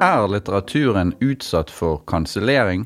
[0.00, 2.84] Er litteraturen utsatt for kansellering?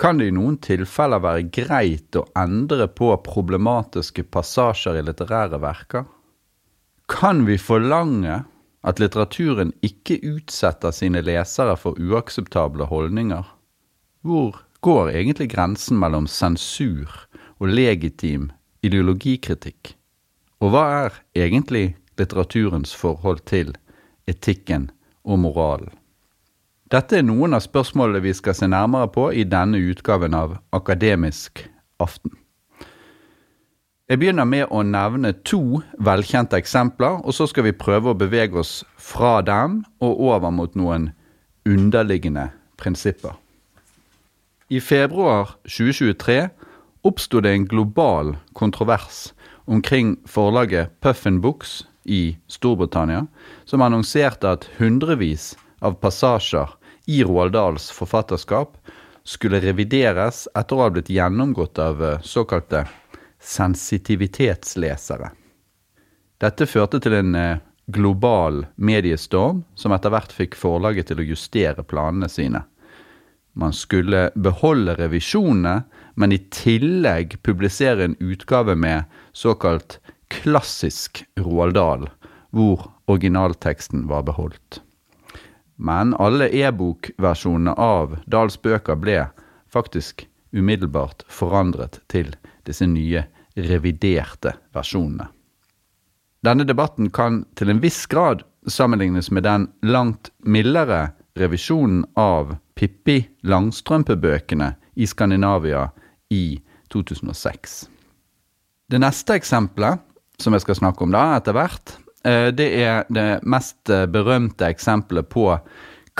[0.00, 6.06] Kan det i noen tilfeller være greit å endre på problematiske passasjer i litterære verker?
[7.04, 8.38] Kan vi forlange
[8.80, 13.44] at litteraturen ikke utsetter sine lesere for uakseptable holdninger?
[14.24, 17.12] Hvor går egentlig grensen mellom sensur
[17.58, 18.48] og legitim
[18.80, 19.92] ideologikritikk?
[20.64, 23.76] Og hva er egentlig litteraturens forhold til
[24.24, 24.88] etikken
[25.24, 25.90] og moralen?
[26.90, 31.62] Dette er noen av spørsmålene vi skal se nærmere på i denne utgaven av Akademisk
[32.02, 32.32] aften.
[34.10, 38.58] Jeg begynner med å nevne to velkjente eksempler, og så skal vi prøve å bevege
[38.58, 41.12] oss fra dem og over mot noen
[41.62, 42.48] underliggende
[42.80, 43.36] prinsipper.
[44.66, 46.40] I februar 2023
[47.06, 49.28] oppsto det en global kontrovers
[49.70, 53.26] omkring forlaget Puffin Books i Storbritannia,
[53.64, 56.68] som annonserte at hundrevis av passasjer
[57.10, 58.76] i Roald Dahls forfatterskap
[59.24, 62.86] skulle revideres etter å ha blitt gjennomgått av eh, såkalte
[63.40, 65.30] sensitivitetslesere.
[66.40, 71.84] Dette førte til en eh, global mediestorm som etter hvert fikk forlaget til å justere
[71.84, 72.62] planene sine.
[73.52, 75.82] Man skulle beholde revisjonene,
[76.14, 79.98] men i tillegg publisere en utgave med såkalt
[80.30, 82.06] klassisk Roald Dahl,
[82.50, 84.80] hvor originalteksten var beholdt.
[85.76, 89.22] Men alle e-bokversjonene av Dahls bøker ble
[89.72, 92.34] faktisk umiddelbart forandret til
[92.68, 93.24] disse nye
[93.56, 95.30] reviderte versjonene.
[96.44, 103.22] Denne debatten kan til en viss grad sammenlignes med den langt mildere revisjonen av Pippi
[103.44, 105.88] Langstrømpe-bøkene i Skandinavia
[106.32, 106.60] i
[106.92, 107.82] 2006.
[108.90, 110.00] Det neste eksempelet
[110.40, 114.68] som jeg skal snakke om da etter hvert, Eh, det er det mest eh, berømte
[114.68, 115.46] eksempelet på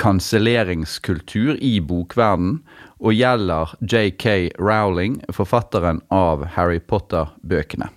[0.01, 2.61] kanselleringskultur i bokverden,
[3.01, 7.91] og gjelder JK Rowling, forfatteren av Harry Potter-bøkene.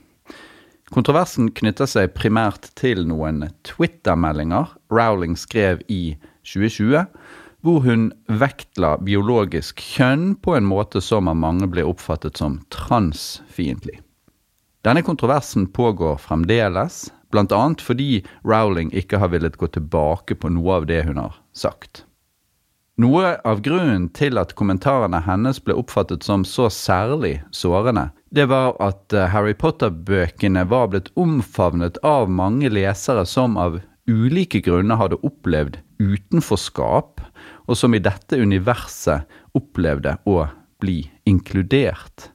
[0.94, 7.08] Kontroversen knytter seg primært til noen Twitter-meldinger Rowling skrev i 2020,
[7.64, 14.03] hvor hun vektla biologisk kjønn på en måte som av mange ble oppfattet som transfiendtlig.
[14.84, 17.76] Denne kontroversen pågår fremdeles, bl.a.
[17.80, 22.04] fordi Rowling ikke har villet gå tilbake på noe av det hun har sagt.
[23.00, 28.76] Noe av grunnen til at kommentarene hennes ble oppfattet som så særlig sårende, det var
[28.84, 35.22] at eh, Harry Potter-bøkene var blitt omfavnet av mange lesere som av ulike grunner hadde
[35.24, 37.24] opplevd utenforskap,
[37.72, 39.26] og som i dette universet
[39.58, 40.44] opplevde å
[40.84, 42.33] bli inkludert.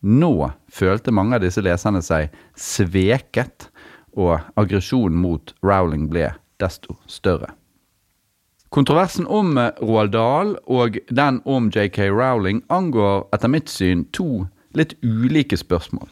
[0.00, 3.68] Nå følte mange av disse leserne seg sveket
[4.16, 6.30] og aggresjonen mot Rowling ble
[6.60, 7.52] desto større.
[8.70, 14.46] Kontroversen om Roald Dahl og den om JK Rowling angår etter mitt syn to
[14.78, 16.06] litt ulike spørsmål.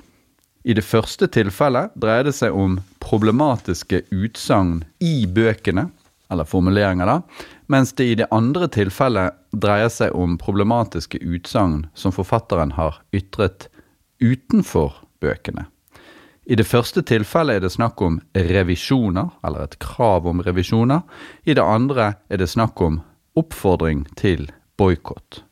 [0.67, 5.87] I det første tilfellet dreier det seg om problematiske utsagn i bøkene,
[6.29, 12.13] eller formuleringer, da, mens det i det andre tilfellet dreier seg om problematiske utsagn som
[12.13, 13.71] forfatteren har ytret
[14.21, 15.67] utenfor bøkene.
[16.49, 21.03] I det første tilfellet er det snakk om revisjoner, eller et krav om revisjoner.
[21.45, 23.03] I det andre er det snakk om
[23.37, 24.49] oppfordring til
[24.81, 25.43] boikott.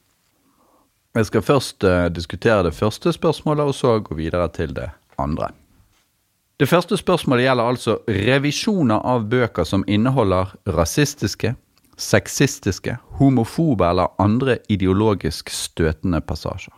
[1.16, 4.88] Jeg skal først uh, diskutere det første spørsmålet, og så gå videre til det
[5.19, 5.50] andre.
[6.60, 11.53] Det første spørsmålet gjelder altså revisjoner av bøker som inneholder rasistiske,
[11.97, 16.72] sexistiske, homofobe eller andre ideologisk støtende passasjer.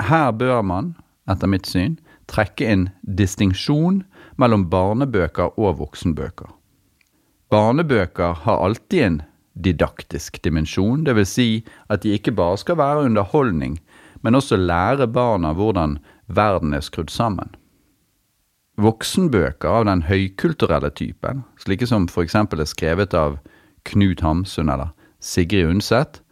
[0.00, 0.94] Her bør man,
[1.30, 1.98] etter mitt syn,
[2.30, 2.88] trekke en
[3.18, 4.02] distinksjon
[4.40, 6.48] mellom barnebøker og voksenbøker.
[7.52, 9.18] Barnebøker har alltid en
[9.52, 11.28] didaktisk dimensjon, dvs.
[11.28, 11.48] Si
[11.92, 13.76] at de ikke bare skal være underholdning,
[14.22, 17.52] men også lære barna hvordan verden er skrudd sammen.
[18.80, 22.34] Voksenbøker av den høykulturelle typen, slike som f.eks.
[22.34, 23.36] er skrevet av
[23.84, 26.22] Knut Hamsun eller Sigrid Undset,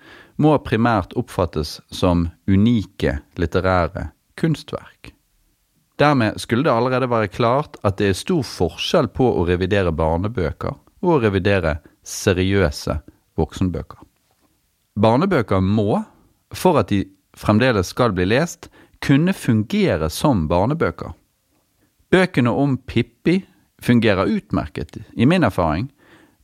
[0.41, 4.09] må primært oppfattes som unike litterære
[4.41, 5.13] kunstverk.
[6.01, 10.73] Dermed skulle det allerede være klart at det er stor forskjell på å revidere barnebøker
[11.05, 11.77] og å revidere
[12.07, 12.97] seriøse
[13.37, 14.01] voksenbøker.
[15.01, 16.01] Barnebøker må,
[16.57, 17.05] for at de
[17.37, 18.71] fremdeles skal bli lest,
[19.05, 21.13] kunne fungere som barnebøker.
[22.11, 23.43] Bøkene om Pippi
[23.81, 25.89] fungerer utmerket, i min erfaring,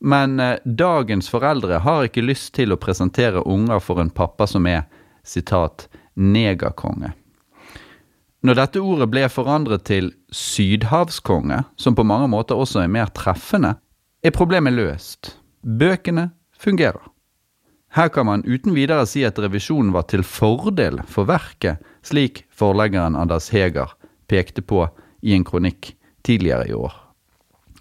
[0.07, 4.69] men eh, dagens foreldre har ikke lyst til å presentere unger for en pappa som
[4.71, 4.85] er,
[5.27, 7.11] sitat, negerkonge.
[8.47, 13.75] Når dette ordet ble forandret til sydhavskonge, som på mange måter også er mer treffende,
[14.23, 15.35] er problemet løst.
[15.67, 17.03] bøkene fungerer.
[17.91, 23.17] Her kan man uten videre si at revisjonen var til fordel for verket, slik forleggeren
[23.19, 23.97] Anders Heger
[24.31, 24.85] pekte på
[25.23, 26.95] i en kronikk tidligere i år.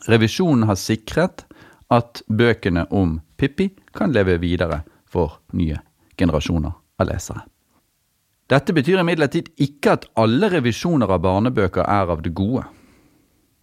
[0.10, 1.46] Revisjonen har sikret
[1.94, 5.78] at bøkene om Pippi kan leve videre for nye
[6.18, 7.44] generasjoner av lesere.
[8.50, 12.66] Dette betyr imidlertid ikke at alle revisjoner av barnebøker er av det gode.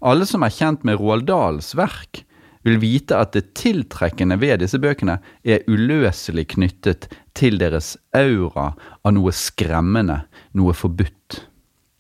[0.03, 2.25] Alle som er kjent med Roald Dahls verk,
[2.63, 7.09] vil vite at det tiltrekkende ved disse bøkene er uløselig knyttet
[7.39, 8.73] til deres aura
[9.03, 10.21] av noe skremmende,
[10.55, 11.41] noe forbudt.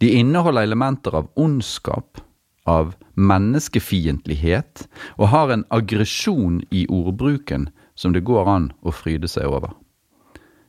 [0.03, 2.23] De inneholder elementer av ondskap,
[2.69, 4.87] av menneskefiendtlighet,
[5.19, 7.69] og har en aggresjon i ordbruken
[7.99, 9.75] som det går an å fryde seg over.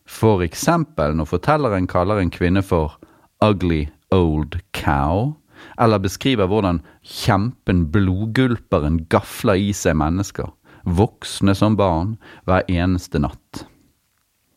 [0.09, 2.97] For eksempel når fortelleren kaller en kvinne for
[3.43, 5.33] ugly old cow,
[5.79, 10.49] eller beskriver hvordan kjempen blodgulperen gafler i seg mennesker,
[10.83, 13.63] voksne som barn, hver eneste natt.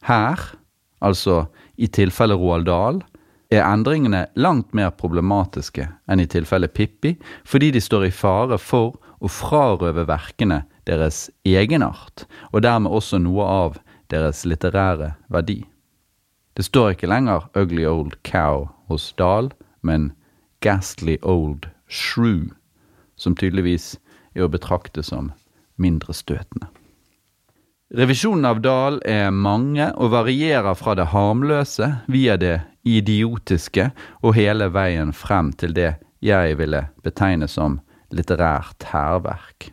[0.07, 0.41] Her,
[1.05, 1.45] altså
[1.79, 3.01] i tilfellet Roald Dahl,
[3.51, 7.15] er endringene langt mer problematiske enn i tilfellet Pippi,
[7.47, 13.47] fordi de står i fare for å frarøve verkene deres egenart, og dermed også noe
[13.47, 13.81] av
[14.13, 15.63] deres litterære verdi.
[16.57, 19.51] Det står ikke lenger Ugly Old Cow hos Dahl,
[19.83, 20.13] men
[20.65, 22.49] Ghastly Old Shrew,
[23.17, 23.97] som tydeligvis
[24.35, 25.33] er å betrakte som
[25.81, 26.71] mindre støtende.
[27.97, 32.57] Revisjonen av Dahl er mange og varierer fra det harmløse via det
[32.87, 33.91] idiotiske
[34.23, 37.81] og hele veien frem til det jeg ville betegne som
[38.15, 39.71] litterært hærverk.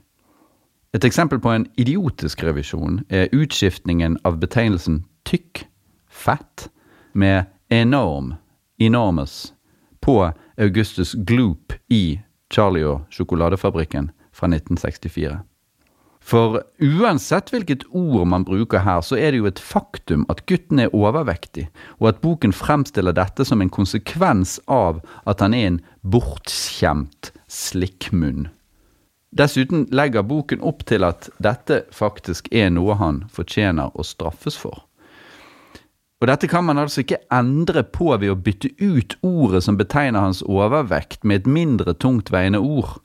[0.94, 5.66] Et eksempel på en idiotisk revisjon er utskiftningen av betegnelsen tykk,
[6.10, 6.70] fett,
[7.14, 8.34] med enorm,
[8.78, 9.54] enormous,
[10.02, 12.20] på Augustus Gloop i
[12.54, 15.40] Charlie og sjokoladefabrikken fra 1964.
[16.24, 20.80] For uansett hvilket ord man bruker her, så er det jo et faktum at gutten
[20.80, 21.68] er overvektig,
[22.00, 28.48] og at boken fremstiller dette som en konsekvens av at han er en bortskjemt slikkmunn.
[29.34, 34.86] Dessuten legger boken opp til at dette faktisk er noe han fortjener å straffes for.
[36.22, 40.24] Og dette kan man altså ikke endre på ved å bytte ut ordet som betegner
[40.24, 43.02] hans overvekt, med et mindre tungtveiende ord.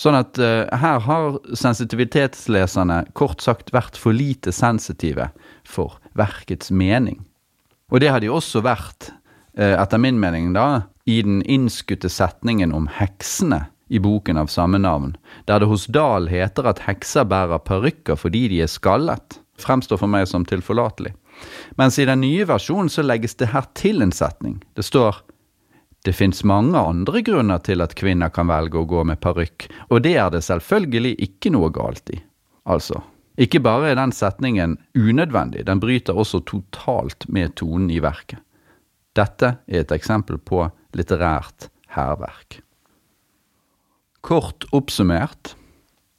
[0.00, 5.28] Sånn at uh, her har sensitivitetsleserne kort sagt vært for lite sensitive
[5.68, 7.18] for verkets mening.
[7.92, 9.10] Og det har de også vært,
[9.60, 14.78] uh, etter min mening, da, i den innskutte setningen om heksene i boken av samme
[14.80, 15.16] navn,
[15.50, 20.08] der det hos Dahl heter at hekser bærer parykker fordi de er skallet, fremstår for
[20.08, 21.12] meg som tilforlatelig.
[21.76, 24.60] Mens i den nye versjonen så legges det her til en setning.
[24.78, 25.20] Det står
[26.04, 30.02] det fins mange andre grunner til at kvinner kan velge å gå med parykk, og
[30.06, 32.20] det er det selvfølgelig ikke noe galt i.
[32.70, 33.02] Altså,
[33.40, 38.40] ikke bare er den setningen unødvendig, den bryter også totalt med tonen i verket.
[39.16, 40.64] Dette er et eksempel på
[40.96, 42.60] litterært hærverk.
[44.20, 45.54] Kort oppsummert.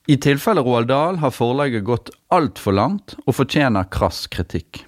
[0.10, 4.84] I tilfelle Roald Dahl har forlaget gått altfor langt og fortjener krass kritikk.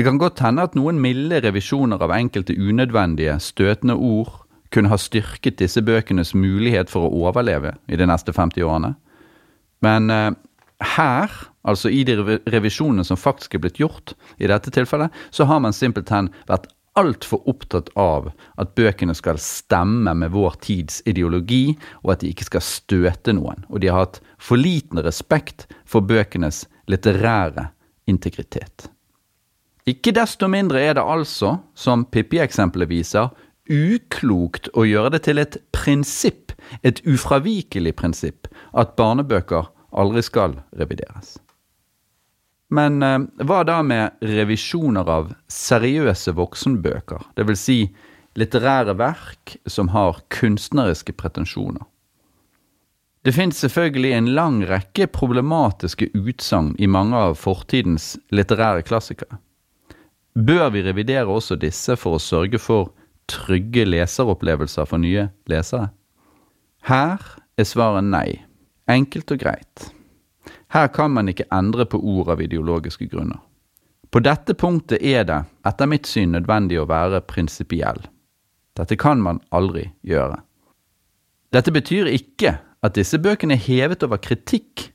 [0.00, 4.30] Det kan godt hende at noen milde revisjoner av enkelte unødvendige, støtende ord
[4.72, 8.94] kunne ha styrket disse bøkenes mulighet for å overleve i de neste 50 årene.
[9.84, 10.30] Men eh,
[10.94, 11.34] her,
[11.68, 12.14] altså i de
[12.48, 17.44] revisjonene som faktisk er blitt gjort i dette tilfellet, så har man simpelthen vært altfor
[17.52, 22.64] opptatt av at bøkene skal stemme med vår tids ideologi, og at de ikke skal
[22.64, 23.68] støte noen.
[23.68, 27.66] Og de har hatt for liten respekt for bøkenes litterære
[28.08, 28.88] integritet.
[29.88, 33.30] Ikke desto mindre er det altså, som Pippi-eksempelet viser,
[33.70, 41.38] uklokt å gjøre det til et prinsipp, et ufravikelig prinsipp, at barnebøker aldri skal revideres.
[42.70, 47.62] Men eh, hva da med revisjoner av seriøse voksenbøker, dvs.
[47.64, 47.80] Si
[48.38, 51.82] litterære verk som har kunstneriske pretensjoner?
[53.26, 59.36] Det fins selvfølgelig en lang rekke problematiske utsagn i mange av fortidens litterære klassikere.
[60.34, 62.92] Bør vi revidere også disse for å sørge for
[63.30, 65.90] trygge leseropplevelser for nye lesere?
[66.86, 67.18] Her
[67.58, 68.40] er svaret nei.
[68.90, 69.90] Enkelt og greit.
[70.70, 73.40] Her kan man ikke endre på ord av ideologiske grunner.
[74.10, 78.00] På dette punktet er det, etter mitt syn, nødvendig å være prinsipiell.
[78.78, 80.40] Dette kan man aldri gjøre.
[81.54, 84.88] Dette betyr ikke at disse bøkene er hevet over kritikk.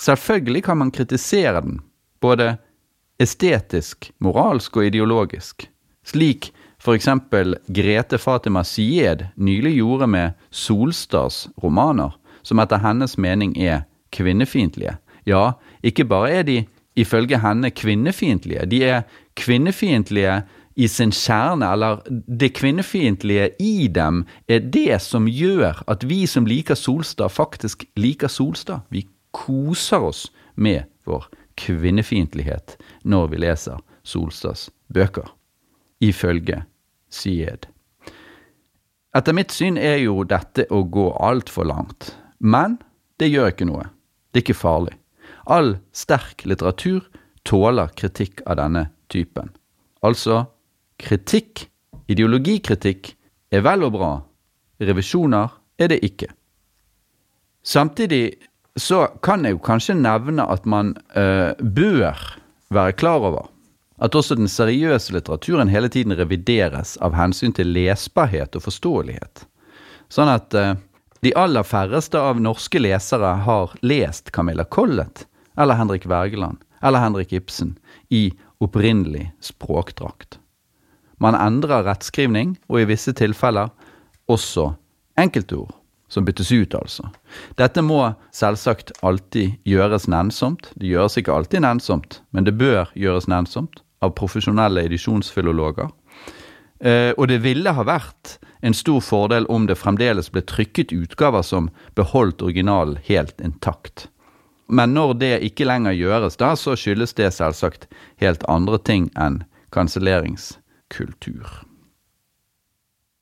[0.00, 1.80] Selvfølgelig kan man kritisere den,
[2.22, 2.56] både
[3.20, 5.68] estetisk, moralsk og ideologisk,
[6.06, 6.50] slik
[6.96, 13.84] eksempel Grete Fatima Syed nylig gjorde med Solstads romaner, som etter hennes mening er
[14.16, 14.96] kvinnefiendtlige,
[15.26, 15.52] Ja,
[15.84, 16.64] ikke bare er de
[16.96, 19.02] ifølge henne kvinnefiendtlige, de er
[19.36, 20.42] kvinnefiendtlige
[20.76, 22.00] i sin kjerne, eller
[22.40, 28.28] det kvinnefiendtlige i dem, er det som gjør at vi som liker Solstad, faktisk liker
[28.28, 28.86] Solstad.
[28.90, 31.28] Vi koser oss med vår
[31.60, 35.28] kvinnefiendtlighet når vi leser Solstads bøker,
[36.00, 36.64] ifølge
[37.10, 37.66] Syed.
[39.16, 42.78] Etter mitt syn er jo dette å gå altfor langt, men
[43.18, 43.88] det gjør ikke noe.
[44.30, 44.94] Det er ikke farlig.
[45.50, 47.08] All sterk litteratur
[47.48, 49.50] tåler kritikk av denne typen.
[50.06, 50.44] Altså,
[51.02, 51.66] kritikk,
[52.06, 53.16] ideologikritikk,
[53.50, 54.12] er vel og bra.
[54.80, 55.50] Revisjoner
[55.80, 56.30] er det ikke.
[57.66, 58.38] Samtidig
[58.80, 62.18] så kan jeg jo kanskje nevne at man uh, bør
[62.72, 63.48] være klar over
[64.00, 69.44] at også den seriøse litteraturen hele tiden revideres av hensyn til lesbarhet og forståelighet.
[70.08, 70.74] Sånn at uh,
[71.20, 75.26] de aller færreste av norske lesere har lest Camilla Collett
[75.60, 77.74] eller Henrik Wergeland eller Henrik Ibsen
[78.08, 80.38] i opprinnelig språkdrakt.
[81.20, 83.68] Man endrer rettskrivning, og i visse tilfeller
[84.32, 84.70] også
[85.20, 85.74] enkeltord
[86.10, 87.06] som byttes ut, altså.
[87.58, 88.02] Dette må
[88.34, 90.72] selvsagt alltid gjøres nennsomt.
[90.74, 95.90] Det gjøres ikke alltid nennsomt, men det bør gjøres nennsomt av profesjonelle edisjonsfilologer.
[96.80, 101.44] Eh, og det ville ha vært en stor fordel om det fremdeles ble trykket utgaver
[101.46, 104.08] som beholdt originalen helt intakt.
[104.70, 107.88] Men når det ikke lenger gjøres, da, så skyldes det selvsagt
[108.22, 109.42] helt andre ting enn
[109.74, 111.69] kanselleringskultur.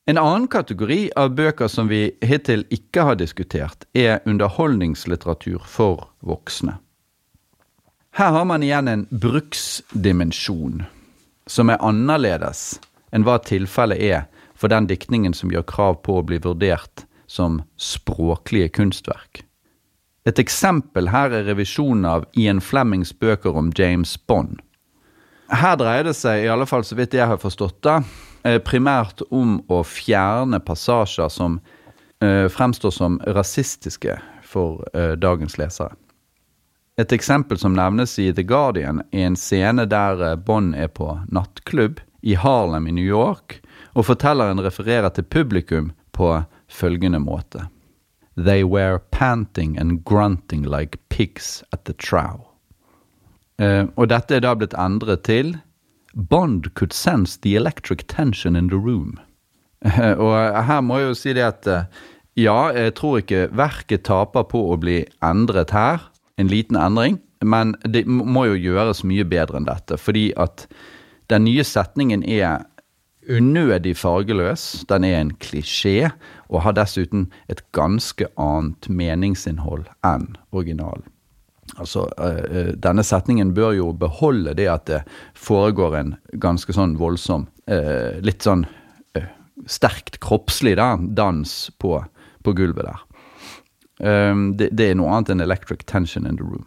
[0.09, 6.79] En annen kategori av bøker som vi hittil ikke har diskutert, er underholdningslitteratur for voksne.
[8.17, 10.87] Her har man igjen en bruksdimensjon
[11.45, 12.79] som er annerledes
[13.13, 14.25] enn hva tilfellet er
[14.57, 19.43] for den diktningen som gjør krav på å bli vurdert som språklige kunstverk.
[20.25, 24.57] Et eksempel her er revisjonen av Ian Flemings bøker om James Bond.
[25.53, 27.99] Her dreier det seg, i alle fall så vidt jeg har forstått det,
[28.43, 31.59] primært om å fjerne passasjer som
[32.23, 35.95] eh, fremstår som rasistiske for eh, dagens lesere.
[36.99, 42.01] Et eksempel som nevnes i The Guardian, er en scene der Bond er på nattklubb
[42.23, 43.61] i Harlem i New York,
[43.95, 46.33] og fortelleren refererer til publikum på
[46.69, 47.69] følgende måte.
[48.35, 52.45] They were panting and grunting like pigs at the trow.
[53.59, 55.57] Og dette er da blitt endret til
[56.19, 59.21] Bond could sense the electric tension in the room.
[60.25, 61.85] Og her må jeg jo si det at eh,
[62.39, 66.03] ja, jeg tror ikke verket taper på å bli endret her.
[66.39, 67.21] En liten endring.
[67.43, 69.99] Men det må jo gjøres mye bedre enn dette.
[69.99, 70.67] Fordi at
[71.31, 72.67] den nye setningen er
[73.29, 74.85] unødig fargeløs.
[74.91, 76.11] Den er en klisjé,
[76.49, 81.07] og har dessuten et ganske annet meningsinnhold enn originalen.
[81.79, 85.03] Altså, uh, Denne setningen bør jo beholde det at det
[85.39, 88.67] foregår en ganske sånn voldsom, uh, litt sånn
[89.67, 91.99] sterkt kroppslig da, dans på,
[92.43, 93.05] på gulvet der.
[93.99, 96.67] Um, det, det, er noe annet enn electric tension in the room.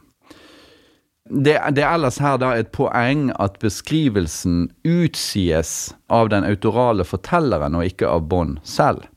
[1.32, 7.78] Det, det, er ellers her da et poeng at beskrivelsen utsies av den autorale fortelleren
[7.80, 9.08] og ikke av Bond selv.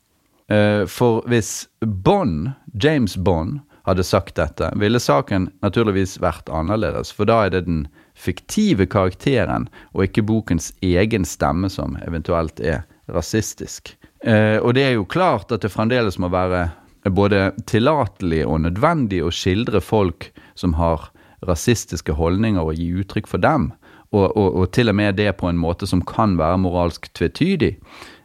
[0.92, 7.44] for hvis Bond, James Bond, hadde sagt dette, ville saken naturligvis vært annerledes, for da
[7.44, 7.84] er det den
[8.16, 13.92] fiktive karakteren og ikke bokens egen stemme som eventuelt er rasistisk.
[14.24, 16.70] Eh, og det er jo klart at det fremdeles må være
[17.12, 21.10] både tillatelig og nødvendig å skildre folk som har
[21.44, 23.68] rasistiske holdninger, og gi uttrykk for dem.
[24.14, 27.74] Og, og, og til og med det på en måte som kan være moralsk tvetydig.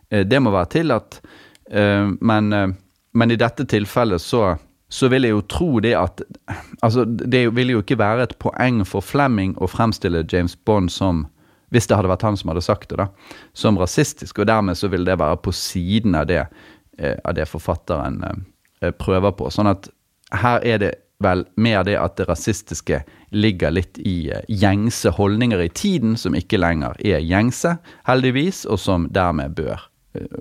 [0.08, 1.20] Eh, det må være tillatt,
[1.68, 2.54] eh, men,
[3.12, 4.54] men i dette tilfellet så
[4.89, 6.22] så vil jeg jo tro det at
[6.81, 11.27] Altså, det vil jo ikke være et poeng for Flemming å fremstille James Bond som
[11.69, 13.05] hvis det hadde vært han som hadde sagt det, da,
[13.53, 14.39] som rasistisk.
[14.39, 16.48] Og dermed så vil det være på siden av det,
[16.98, 19.51] eh, av det forfatteren eh, prøver på.
[19.53, 19.91] Sånn at
[20.34, 20.91] her er det
[21.22, 23.03] vel mer det at det rasistiske
[23.36, 27.75] ligger litt i eh, gjengse holdninger i tiden, som ikke lenger er gjengse,
[28.10, 29.86] heldigvis, og som dermed bør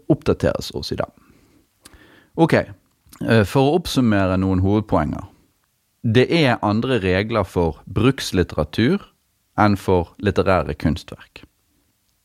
[0.09, 1.13] oppdateres oss i dag.
[2.41, 2.88] Ok, Eh,
[3.19, 5.27] for å oppsummere noen hovedpoenger.
[6.03, 9.03] Det er andre regler for brukslitteratur
[9.59, 11.43] enn for litterære kunstverk.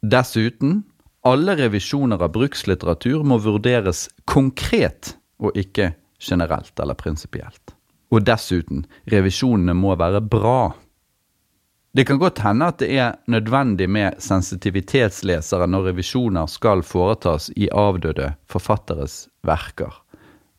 [0.04, 0.84] Dessuten,
[1.26, 7.74] alle revisjoner av brukslitteratur må vurderes konkret og ikke generelt eller prinsipielt.
[8.14, 10.76] Og dessuten, revisjonene må være bra.
[11.94, 17.70] Det kan godt hende at det er nødvendig med sensitivitetslesere når revisjoner skal foretas i
[17.74, 20.03] avdøde forfatteres verker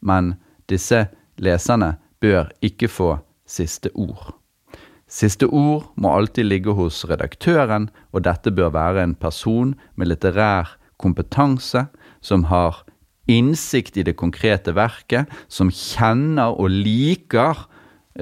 [0.05, 0.35] men
[0.71, 1.07] disse
[1.43, 3.11] leserne bør ikke få
[3.49, 4.35] siste ord.
[5.11, 10.77] Siste ord må alltid ligge hos redaktøren, og dette bør være en person med litterær
[11.01, 11.87] kompetanse,
[12.25, 12.83] som har
[13.31, 17.67] innsikt i det konkrete verket, som kjenner og liker,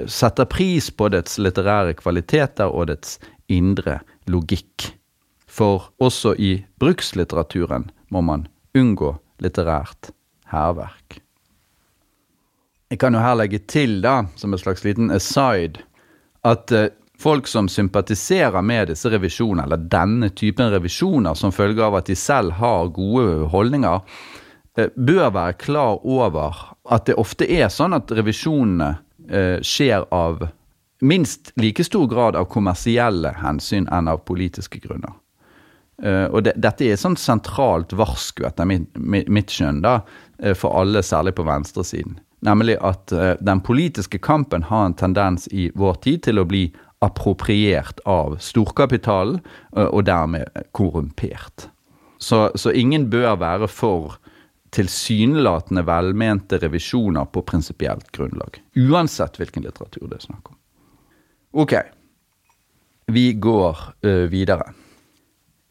[0.09, 3.17] setter pris på dets litterære kvaliteter og dets
[3.51, 4.91] indre logikk.
[5.47, 8.47] For også i brukslitteraturen må man
[8.77, 10.13] unngå litterært
[10.49, 11.22] hærverk.
[12.93, 15.81] Jeg kan jo her legge til, da, som en slags liten aside,
[16.45, 21.95] at eh, folk som sympatiserer med disse revisjonene, eller denne typen revisjoner som følge av
[21.97, 24.03] at de selv har gode holdninger,
[24.77, 28.91] eh, bør være klar over at det ofte er sånn at revisjonene
[29.25, 30.45] eh, skjer av
[31.01, 35.17] minst like stor grad av kommersielle hensyn enn av politiske grunner.
[36.03, 39.97] Og det, dette er et sånt sentralt varsku, etter mitt, mitt skjønn, da,
[40.57, 42.17] for alle, særlig på venstresiden.
[42.43, 46.67] Nemlig at uh, den politiske kampen har en tendens i vår tid til å bli
[47.03, 49.41] appropriert av storkapitalen,
[49.75, 51.65] og dermed korrumpert.
[52.15, 54.15] Så, så, ingen bør være for
[54.71, 58.61] tilsynelatende velmente revisjoner på prinsipielt grunnlag.
[58.79, 60.57] Uansett hvilken litteratur det er snakk om.
[61.59, 61.75] Ok,
[63.11, 63.83] vi går
[64.31, 64.71] videre.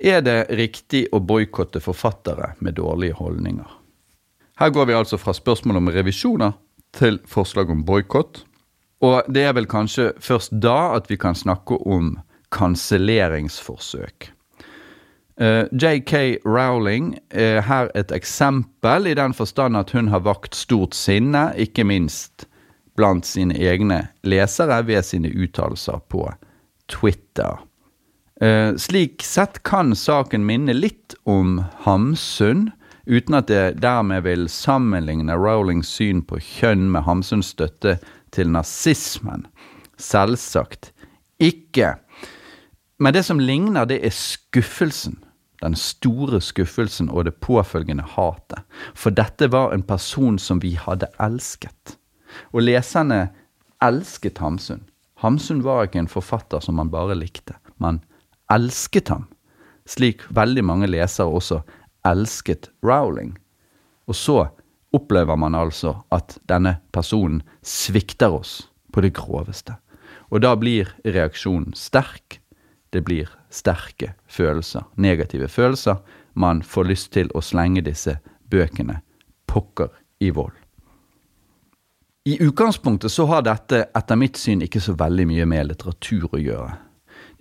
[0.02, 3.78] Er det riktig å boikotte forfattere med dårlige holdninger?
[4.62, 6.52] Her går vi altså fra spørsmål om revisjoner
[6.94, 8.44] til forslag om boikott.
[9.02, 12.12] Og det er vel kanskje først da at vi kan snakke om
[12.54, 14.28] kanselleringsforsøk.
[15.42, 20.94] Eh, JK Rowling er her et eksempel i den forstand at hun har vakt stort
[20.94, 22.46] sinne, ikke minst
[22.94, 26.28] blant sine egne lesere ved sine uttalelser på
[26.86, 27.58] Twitter.
[28.42, 32.70] Uh, slik sett kan saken minne litt om Hamsun,
[33.06, 37.98] uten at det dermed vil sammenligne Rowlings syn på kjønn med Hamsuns støtte
[38.32, 39.46] til nazismen.
[39.98, 40.92] Selvsagt
[41.42, 41.96] ikke.
[43.02, 45.18] Men det som ligner, det er skuffelsen.
[45.62, 48.62] Den store skuffelsen og det påfølgende hatet.
[48.94, 51.96] For dette var en person som vi hadde elsket.
[52.50, 53.28] Og leserne
[53.82, 54.82] elsket Hamsun.
[55.22, 57.54] Hamsun var ikke en forfatter som man bare likte.
[57.78, 58.00] Man
[58.50, 59.28] elsket ham,
[59.86, 61.81] slik veldig mange lesere også elsket
[62.82, 63.36] Rowling.
[64.06, 64.48] Og så
[64.92, 69.76] opplever man altså at denne personen svikter oss på det groveste.
[70.32, 72.40] Og da blir reaksjonen sterk.
[72.92, 76.02] Det blir sterke følelser, negative følelser.
[76.34, 78.18] Man får lyst til å slenge disse
[78.50, 79.00] bøkene
[79.48, 80.56] pokker i vold.
[82.24, 86.38] I utgangspunktet så har dette etter mitt syn ikke så veldig mye med litteratur å
[86.38, 86.76] gjøre.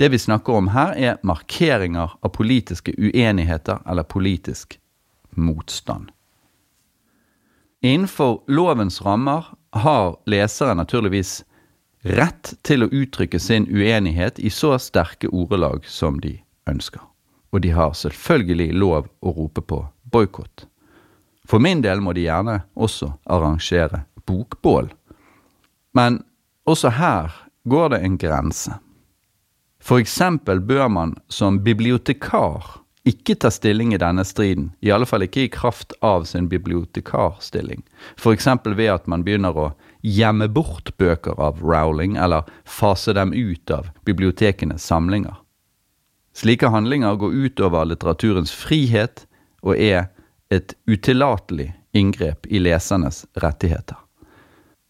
[0.01, 4.79] Det vi snakker om her, er markeringer av politiske uenigheter eller politisk
[5.29, 6.09] motstand.
[7.81, 11.43] Innenfor lovens rammer har lesere naturligvis
[12.17, 17.05] rett til å uttrykke sin uenighet i så sterke ordelag som de ønsker.
[17.53, 20.65] Og de har selvfølgelig lov å rope på boikott.
[21.45, 24.95] For min del må de gjerne også arrangere bokbål.
[25.93, 26.23] Men
[26.65, 28.81] også her går det en grense.
[29.81, 35.25] For eksempel bør man som bibliotekar ikke ta stilling i denne striden, i alle fall
[35.25, 37.81] ikke i kraft av sin bibliotekarstilling,
[38.13, 39.71] for eksempel ved at man begynner å
[40.05, 45.33] gjemme bort bøker av Rowling, eller fase dem ut av bibliotekenes samlinger.
[46.37, 49.25] Slike handlinger går utover litteraturens frihet
[49.65, 50.07] og er
[50.53, 53.97] et utillatelig inngrep i lesernes rettigheter.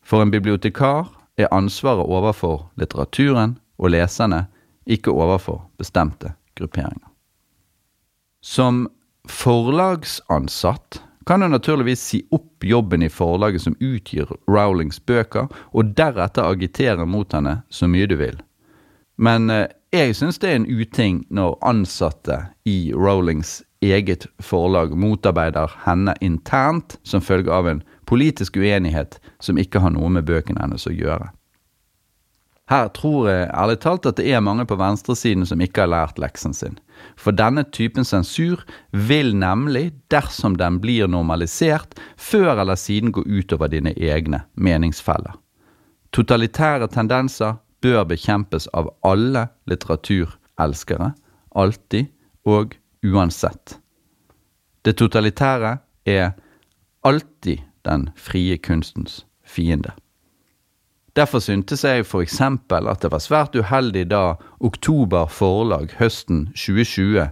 [0.04, 1.08] For en bibliotekar
[1.40, 4.50] er ansvaret overfor litteraturen og leserne
[4.86, 7.08] ikke overfor bestemte grupperinger.
[8.41, 8.88] Som
[9.30, 16.50] forlagsansatt kan du naturligvis si opp jobben i forlaget som utgir Rowlings bøker, og deretter
[16.50, 18.41] agitere mot henne så mye du vil.
[19.22, 25.74] Men eh, jeg syns det er en uting når ansatte i Rowlings eget forlag motarbeider
[25.86, 30.88] henne internt som følge av en politisk uenighet som ikke har noe med bøkene hennes
[30.89, 31.30] å gjøre.
[32.72, 36.20] Her tror jeg ærlig talt at det er mange på venstresiden som ikke har lært
[36.24, 36.78] leksen sin.
[37.20, 38.62] For denne typen sensur
[38.96, 45.36] vil nemlig, dersom den blir normalisert, før eller siden gå utover dine egne meningsfeller.
[46.16, 51.12] Totalitære tendenser bør bekjempes av alle litteraturelskere,
[51.52, 52.08] alltid
[52.48, 53.82] og uansett.
[54.88, 55.74] Det totalitære
[56.08, 56.32] er
[57.04, 59.92] alltid den frie kunstens fiende.
[61.15, 62.39] Derfor syntes jeg f.eks.
[62.41, 67.26] at det var svært uheldig da Oktober Forlag høsten 2020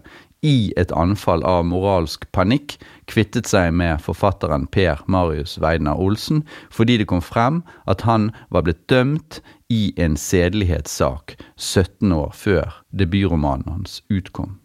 [0.43, 2.75] i et anfall av moralsk panikk
[3.11, 6.43] kvittet seg med forfatteren Per Marius Weidner Olsen
[6.75, 9.39] fordi det kom frem at han var blitt dømt
[9.71, 14.57] i en sedelighetssak 17 år før debutromanen hans utkom.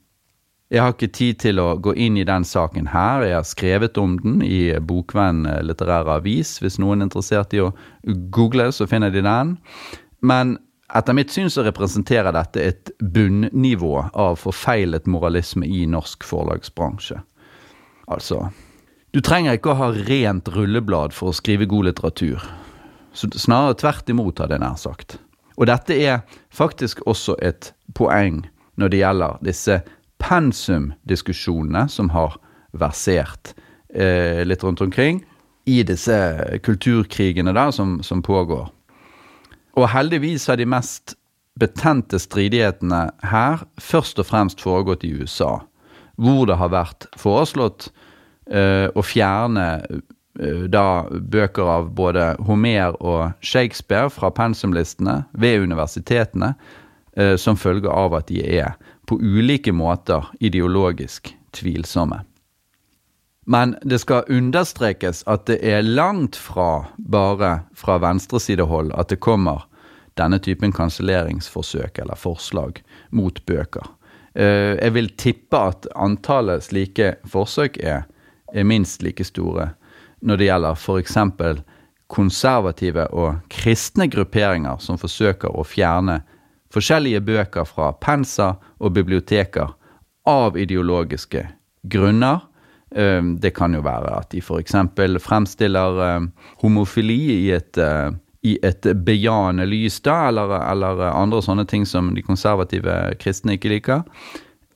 [0.75, 3.23] Jeg har ikke tid til å gå inn i den saken her.
[3.23, 6.57] Jeg har skrevet om den i Bokvenn litterær avis.
[6.59, 7.69] Hvis noen er interessert i å
[8.35, 9.53] google, så finner de den.
[10.19, 10.57] Men
[10.91, 17.21] etter mitt syn så representerer dette et bunnivå av forfeilet moralisme i norsk forlagsbransje.
[18.11, 18.49] Altså
[19.15, 22.43] Du trenger ikke å ha rent rulleblad for å skrive god litteratur.
[23.15, 25.21] Snarere tvert imot, hadde jeg nær sagt.
[25.55, 28.43] Og dette er faktisk også et poeng
[28.75, 29.85] når det gjelder disse
[30.25, 32.39] pensumdiskusjonene som har
[32.73, 33.53] versert
[33.95, 35.23] eh, litt rundt omkring
[35.65, 36.17] i disse
[36.65, 38.69] kulturkrigene da, som, som pågår.
[39.75, 41.17] Og heldigvis har de mest
[41.59, 45.59] betente stridighetene her først og fremst foregått i USA,
[46.17, 47.89] hvor det har vært foreslått
[48.51, 56.55] eh, å fjerne uh, da bøker av både Homer og Shakespeare fra pensumlistene ved universitetene,
[57.39, 58.73] som følge av at de er
[59.07, 62.25] på ulike måter ideologisk tvilsomme.
[63.47, 69.67] Men det skal understrekes at det er langt fra bare fra venstresidehold at det kommer
[70.19, 72.81] denne typen kanselleringsforsøk eller forslag
[73.13, 73.87] mot bøker.
[74.35, 78.07] Eh, jeg vil tippe at antallet slike forsøk er,
[78.55, 79.73] er minst like store
[80.25, 81.19] når det gjelder f.eks.
[82.09, 86.23] konservative og kristne grupperinger som forsøker å fjerne
[86.75, 89.73] forskjellige bøker fra penser og biblioteker
[90.29, 91.47] av ideologiske
[91.91, 92.43] grunner
[92.95, 94.77] Ehm, det kan jo være at de f.eks.
[95.23, 96.29] fremstiller ehm,
[96.63, 98.15] homofili i et, eh,
[98.47, 103.73] i et bejaende lys, da, eller, eller, andre sånne ting som de konservative kristne ikke
[103.75, 104.05] liker.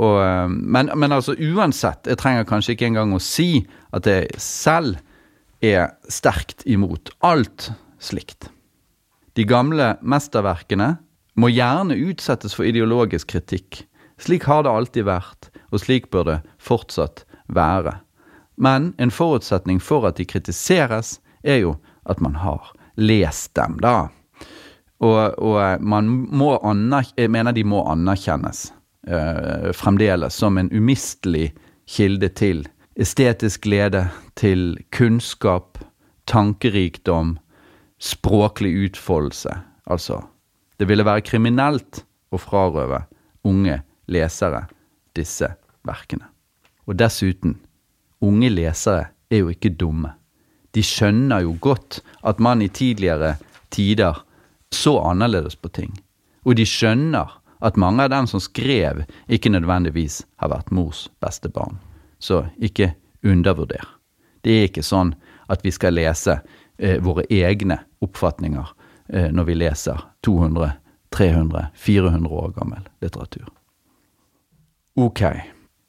[0.03, 4.31] Og, ehm, men, men, altså uansett, jeg trenger kanskje ikke engang å si at jeg
[4.43, 4.99] selv
[5.63, 7.71] er sterkt imot alt
[8.03, 8.51] slikt.
[9.39, 10.97] De gamle mesterverkene
[11.38, 13.85] må gjerne utsettes for ideologisk kritikk.
[14.18, 17.24] Slik har det alltid vært, og slik bør det fortsatt
[17.55, 18.01] være.
[18.59, 21.77] Men en forutsetning for at de kritiseres, er jo
[22.11, 24.09] at man har lest dem, da.
[24.98, 26.57] Og, og man må
[27.14, 28.72] jeg mener de må anerkjennes
[29.07, 31.53] eh, fremdeles som en umistelig
[31.87, 32.64] kilde til
[32.98, 35.79] estetisk glede, til kunnskap,
[36.27, 37.37] tankerikdom,
[38.03, 39.55] språklig utfoldelse.
[39.87, 40.24] Altså,
[40.79, 43.03] det ville være kriminelt å frarøve
[43.49, 44.67] unge lesere
[45.19, 45.51] disse
[45.87, 46.29] verkene.
[46.87, 47.57] Og dessuten
[48.25, 50.14] unge lesere er jo ikke dumme.
[50.73, 53.37] De skjønner jo godt at man i tidligere
[53.75, 54.23] tider
[54.75, 55.93] så annerledes på ting.
[56.45, 61.51] Og de skjønner at mange av dem som skrev, ikke nødvendigvis har vært mors beste
[61.51, 61.81] barn.
[62.23, 62.93] Så ikke
[63.27, 63.83] undervurder.
[64.47, 65.14] Det er ikke sånn
[65.51, 66.38] at vi skal lese
[66.79, 68.71] eh, våre egne oppfatninger
[69.09, 70.71] når vi leser 200,
[71.16, 73.47] 300, 400 år gammel litteratur.
[75.01, 75.23] Ok,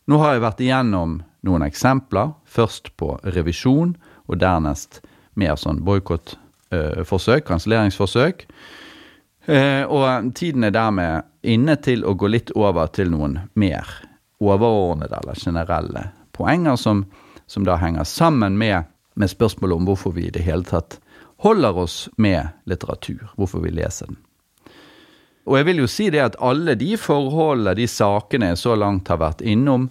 [0.08, 2.36] nå har jeg vært igjennom noen eksempler.
[2.48, 3.96] Først på revisjon,
[4.30, 5.02] og dernest
[5.40, 8.46] mer sånn boikottforsøk, kanselleringsforsøk.
[9.50, 13.88] Eh, og tiden er dermed inne til å gå litt over til noen mer
[14.40, 16.04] overordnede eller generelle
[16.38, 17.04] poenger som,
[17.50, 21.00] som da henger sammen med, med spørsmålet om hvorfor vi i det hele tatt
[21.44, 24.20] holder oss med litteratur, hvorfor vi leser den.
[25.50, 29.10] Og jeg vil jo si det at alle de forholdene, de sakene jeg så langt
[29.10, 29.88] har vært innom,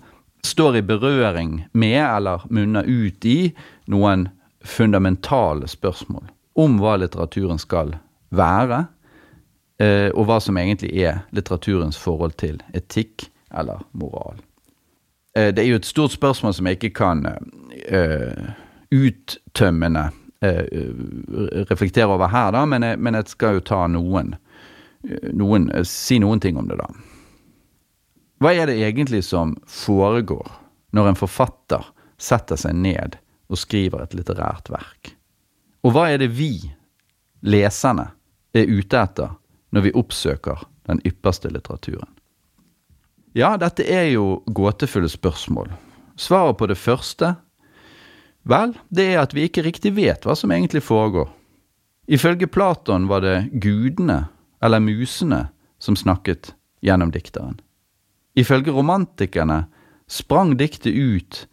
[0.46, 3.54] står i berøring med eller munner ut i
[3.90, 4.28] noen
[4.62, 7.96] fundamentale spørsmål om hva litteraturen skal
[8.34, 8.84] være,
[9.82, 14.38] eh, og hva som egentlig er litteraturens forhold til etikk eller moral.
[15.34, 18.50] Eh, det er jo et stort spørsmål som jeg ikke kan uh,
[18.94, 20.08] uttømmende
[20.40, 24.35] reflektere over her, da, men jeg, men jeg skal jo ta noen,
[25.35, 26.88] noen Si noen ting om det, da.
[28.38, 30.46] Hva er det egentlig som foregår
[30.94, 31.88] når en forfatter
[32.22, 33.18] setter seg ned
[33.51, 35.14] og skriver et litterært verk?
[35.87, 36.53] Og hva er det vi,
[37.42, 38.11] leserne,
[38.55, 39.35] er ute etter
[39.74, 42.11] når vi oppsøker den ypperste litteraturen?
[43.37, 45.70] Ja, dette er jo gåtefulle spørsmål.
[46.18, 47.35] Svaret på det første
[48.48, 51.28] Vel, det er at vi ikke riktig vet hva som egentlig foregår.
[52.08, 54.28] Ifølge Platon var det gudene,
[54.64, 57.58] eller musene, som snakket gjennom dikteren.
[58.34, 59.66] Ifølge romantikerne
[60.08, 61.44] sprang diktet ut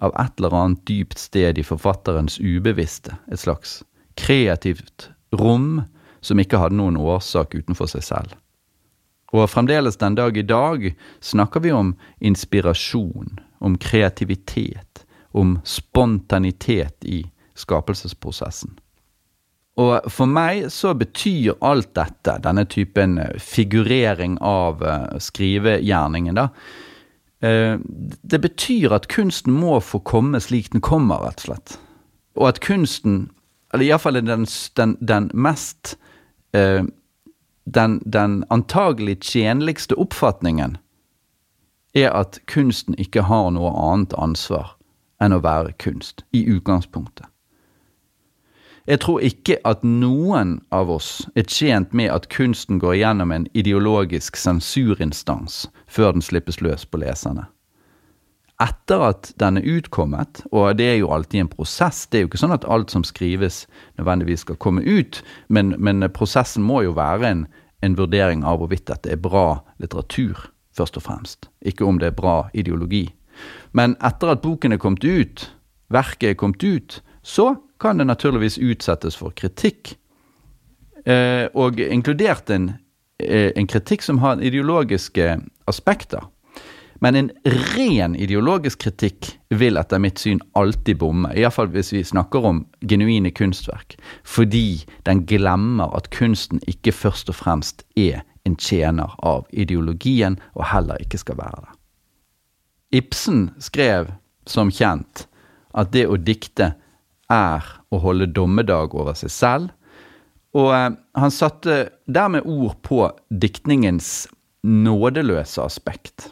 [0.00, 3.82] av et eller annet dypt sted i forfatterens ubevisste, et slags
[4.18, 5.82] kreativt rom
[6.24, 8.36] som ikke hadde noen årsak utenfor seg selv.
[9.36, 10.88] Og fremdeles den dag i dag
[11.20, 11.92] snakker vi om
[12.24, 14.87] inspirasjon, om kreativitet,
[15.32, 17.22] om spontanitet i
[17.58, 18.78] skapelsesprosessen.
[19.78, 26.48] Og for meg så betyr alt dette, denne typen eh, figurering av uh, skrivegjerningen, da
[27.44, 31.76] uh, Det betyr at kunsten må få komme slik den kommer, rett og slett.
[32.34, 33.28] Og at kunsten,
[33.72, 35.96] eller iallfall den, den, den mest
[36.52, 40.78] den, den antagelig tjenligste oppfatningen
[41.92, 44.77] er at kunsten ikke har noe annet ansvar
[45.20, 47.26] enn å være kunst, i utgangspunktet.
[48.88, 53.44] Jeg tror ikke at noen av oss er tjent med at kunsten går gjennom en
[53.52, 57.44] ideologisk sensurinstans før den slippes løs på leserne.
[58.58, 62.30] Etter at den er utkommet, og det er jo alltid en prosess, det er jo
[62.32, 63.66] ikke sånn at alt som skrives
[64.00, 65.20] nødvendigvis skal komme ut,
[65.52, 67.44] men, men prosessen må jo være en,
[67.84, 72.18] en vurdering av hvorvidt dette er bra litteratur, først og fremst, ikke om det er
[72.18, 73.04] bra ideologi.
[73.72, 75.48] Men etter at boken er kommet ut,
[75.92, 79.94] verket er kommet ut, så kan det naturligvis utsettes for kritikk.
[81.06, 82.72] Eh, og inkludert en,
[83.20, 86.26] eh, en, kritikk som har ideologiske aspekter.
[87.00, 91.30] Men en ren ideologisk kritikk vil etter mitt syn alltid bomme.
[91.36, 93.94] Iallfall hvis vi snakker om genuine kunstverk.
[94.24, 100.66] Fordi den glemmer at kunsten ikke først og fremst er en tjener av ideologien, og
[100.72, 101.77] heller ikke skal være det.
[102.94, 104.12] Ibsen skrev,
[104.48, 105.26] som kjent,
[105.76, 106.72] at det å dikte
[107.28, 109.74] er å holde dommedag over seg selv.
[110.56, 114.26] Og eh, han satte dermed ord på diktningens
[114.64, 116.30] nådeløse aspekt.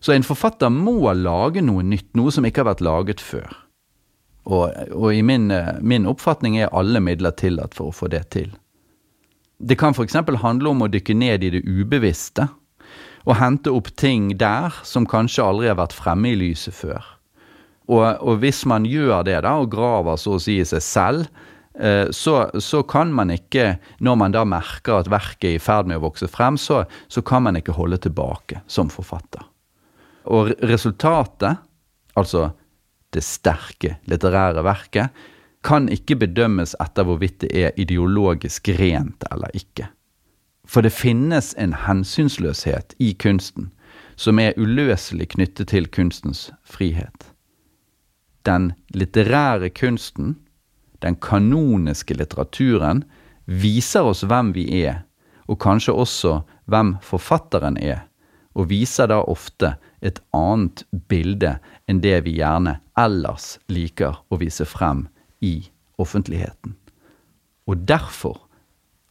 [0.00, 3.50] Så en forfatter må lage noe nytt, noe som ikke har vært laget før.
[4.48, 8.28] Og, og i min, eh, min, oppfatning er alle midler tillatt for å få det
[8.36, 8.54] til.
[9.58, 10.14] Det kan f.eks.
[10.38, 12.46] handle om å dykke ned i det ubevisste,
[13.28, 17.04] og hente opp ting der som kanskje aldri har vært fremme i lyset før.
[17.88, 21.28] Og, og, hvis man gjør det, da, og graver så å si i seg selv,
[21.76, 25.88] eh, så, så, kan man ikke, når man da merker at verket er i ferd
[25.88, 29.44] med å vokse frem, så, så kan man ikke holde tilbake som forfatter.
[30.28, 31.64] Og resultatet,
[32.16, 32.50] altså
[33.16, 35.24] det sterke litterære verket,
[35.64, 39.88] kan ikke bedømmes etter hvorvidt det er ideologisk rent eller ikke.
[40.68, 43.72] For det finnes en hensynsløshet i kunsten
[44.18, 47.28] som er uløselig knyttet til kunstens frihet
[48.48, 50.36] den litterære kunsten,
[51.02, 53.04] den kanoniske litteraturen,
[53.44, 55.02] viser oss hvem vi er,
[55.48, 56.34] og kanskje også
[56.68, 58.04] hvem forfatteren er,
[58.56, 61.56] og viser da ofte et annet bilde
[61.88, 65.06] enn det vi gjerne ellers liker å vise frem
[65.44, 66.74] i offentligheten.
[67.68, 68.40] Og derfor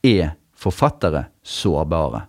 [0.04, 2.26] er forfattere sårbare.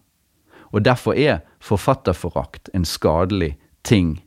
[0.70, 4.18] Og derfor er forfatterforakt en skadelig ting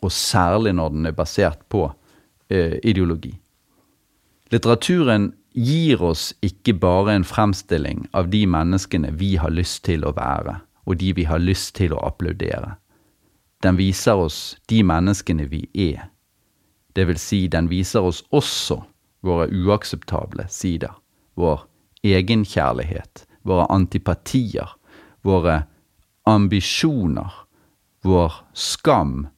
[0.00, 1.90] og særlig når den er basert på
[2.50, 3.34] eh, ideologi.
[4.50, 10.14] Litteraturen gir oss ikke bare en fremstilling av de menneskene vi har lyst til å
[10.16, 12.76] være, og de vi har lyst til å applaudere.
[13.62, 16.08] Den viser oss de menneskene vi er.
[16.96, 18.80] Det vil si, den viser oss også
[19.26, 20.94] våre uakseptable sider.
[21.36, 21.66] Vår
[22.06, 24.68] egenkjærlighet, våre antipatier,
[25.22, 25.62] våre
[26.28, 27.32] ambisjoner,
[28.02, 29.28] vår skam,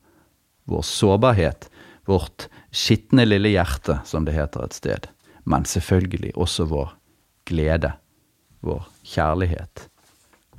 [0.65, 1.69] vår sårbarhet,
[2.07, 5.09] vårt skitne lille hjerte, som det heter et sted,
[5.45, 6.93] men selvfølgelig også vår
[7.49, 7.93] glede,
[8.63, 9.89] vår kjærlighet,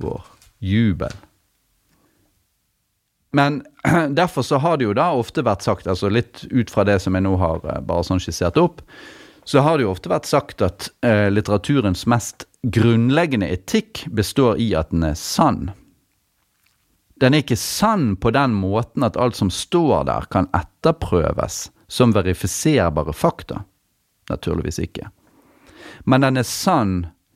[0.00, 0.24] vår
[0.60, 1.14] jubel.
[3.34, 3.64] Men
[4.20, 7.16] derfor så har det jo da ofte vært sagt, altså litt ut fra det som
[7.16, 8.84] jeg nå har eh, bare sånn skissert opp,
[9.44, 14.72] så har det jo ofte vært sagt at eh, litteraturens mest grunnleggende etikk består i
[14.76, 15.70] at den er sann.
[17.20, 22.14] Den er ikke sann på den måten at alt som står der, kan etterprøves som
[22.16, 23.62] verifiserbare fakta.
[24.30, 25.10] Naturligvis ikke.
[26.08, 26.94] Men den er sann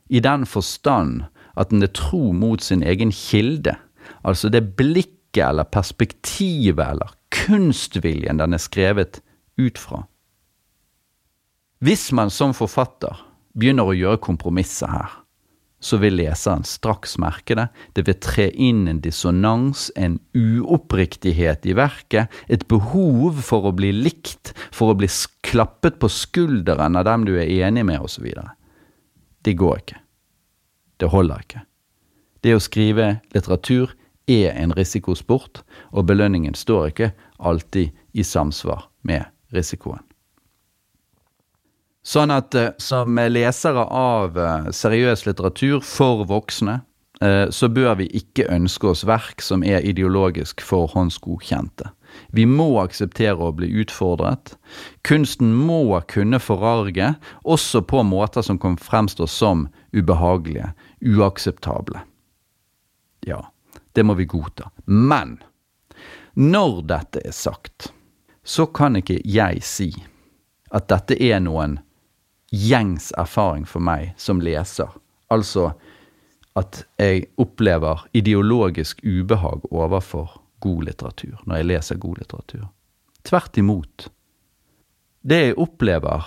[0.08, 3.76] i den forstand at den er tro mot sin egen kilde,
[4.24, 9.20] altså det blikket eller perspektivet eller kunstviljen den er skrevet
[9.60, 10.06] ut fra.
[11.78, 13.20] Hvis man som forfatter
[13.54, 15.12] begynner å gjøre kompromisser her,
[15.78, 17.68] så vil leseren straks merke det.
[17.94, 23.92] Det vil tre inn en dissonans, en uoppriktighet i verket, et behov for å bli
[23.94, 25.06] likt, for å bli
[25.46, 28.26] klappet på skulderen av dem du er enig med, osv.
[29.46, 30.02] Det går ikke.
[30.98, 31.62] Det holder ikke.
[32.42, 33.94] Det å skrive litteratur
[34.26, 35.62] er en risikosport,
[35.94, 40.07] og belønningen står ikke alltid i samsvar med risikoen.
[42.08, 46.78] Sånn at eh, som lesere av eh, seriøs litteratur for voksne,
[47.20, 51.90] eh, så bør vi ikke ønske oss verk som er ideologisk forhåndsgodkjente.
[52.32, 54.54] Vi må akseptere å bli utfordret.
[55.04, 57.10] Kunsten må kunne forarge,
[57.44, 60.70] også på måter som kan fremstå som ubehagelige,
[61.04, 62.00] uakseptable.
[63.28, 63.42] Ja,
[63.92, 64.70] det må vi godta.
[64.86, 65.36] Men
[66.32, 67.90] når dette er sagt,
[68.48, 69.90] så kan ikke jeg si
[70.72, 71.76] at dette er noen
[72.50, 74.90] gjengs erfaring for meg som leser.
[75.28, 75.72] Altså
[76.58, 82.64] at jeg opplever ideologisk ubehag overfor god litteratur når jeg leser god litteratur.
[83.28, 84.08] Tvert imot.
[85.22, 86.24] Det jeg opplever,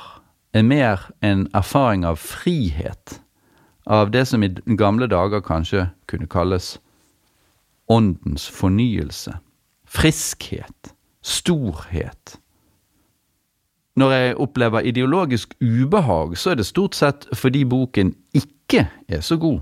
[0.53, 3.21] er mer en erfaring av frihet.
[3.87, 6.75] Av det som i gamle dager kanskje kunne kalles
[7.87, 9.37] åndens fornyelse.
[9.87, 10.93] Friskhet.
[11.21, 12.40] Storhet.
[14.01, 19.37] Når jeg opplever ideologisk ubehag, så er det stort sett fordi boken ikke er så
[19.37, 19.59] god.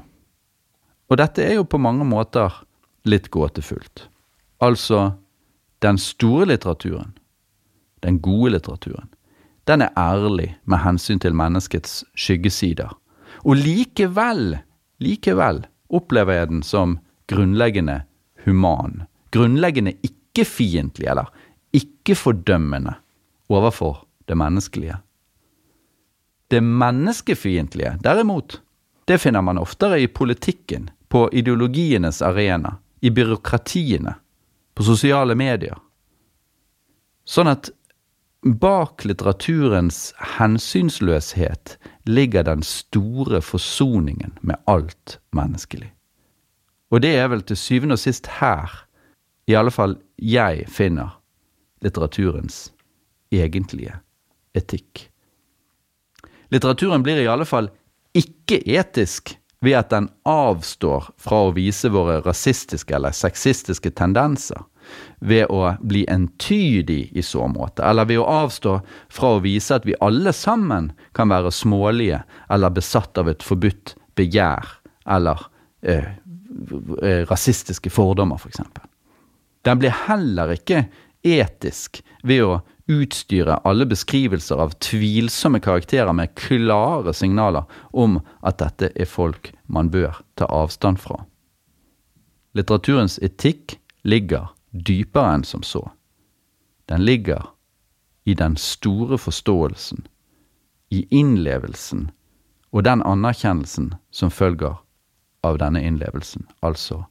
[1.09, 2.61] Og dette er jo på mange måter
[3.09, 4.05] litt gåtefullt.
[4.63, 5.17] Altså,
[5.83, 7.15] den store litteraturen,
[8.05, 9.09] den gode litteraturen,
[9.67, 12.93] den er ærlig med hensyn til menneskets skyggesider.
[13.43, 14.59] Og likevel,
[15.03, 16.97] likevel opplever jeg den som
[17.31, 18.01] grunnleggende
[18.45, 19.03] human.
[19.35, 21.29] Grunnleggende ikke-fiendtlig, eller
[21.75, 22.95] ikke-fordømmende
[23.49, 24.99] overfor det menneskelige.
[26.49, 28.61] Det menneskefiendtlige, derimot,
[29.05, 34.13] det finner man oftere i politikken, på ideologienes arena, i byråkratiene,
[34.77, 35.77] på sosiale medier.
[37.25, 37.71] Sånn at
[38.45, 45.89] bak litteraturens hensynsløshet ligger den store forsoningen med alt menneskelig.
[46.93, 48.69] Og det er vel til syvende og sist her,
[49.49, 51.17] i alle fall jeg finner
[51.81, 52.67] litteraturens
[53.33, 53.97] egentlige
[54.57, 55.07] etikk.
[56.49, 57.69] Litteraturen blir i alle fall
[58.17, 64.63] ikke etisk ved at den avstår fra å vise våre rasistiske eller sexistiske tendenser,
[65.19, 68.79] ved å bli entydig i så måte, eller ved å avstå
[69.13, 73.93] fra å vise at vi alle sammen kan være smålige eller besatt av et forbudt
[74.17, 75.43] begjær eller
[75.83, 76.15] eh,
[77.03, 78.63] eh rasistiske fordommer, f.eks.
[78.63, 78.87] For
[79.67, 80.87] den blir heller ikke
[81.23, 88.89] etisk ved å utstyre alle beskrivelser av tvilsomme karakterer med klare signaler om at dette
[88.95, 91.21] er folk man bør ta avstand fra.
[92.57, 95.83] Litteraturens etikk ligger dypere enn som så.
[96.89, 97.51] Den ligger
[98.25, 100.07] i den store forståelsen,
[100.89, 102.09] i innlevelsen
[102.73, 104.79] og den anerkjennelsen som følger
[105.45, 107.03] av denne innlevelsen, altså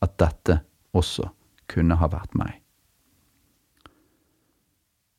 [0.00, 0.62] at dette
[0.96, 1.28] også
[1.68, 2.56] kunne ha vært meg.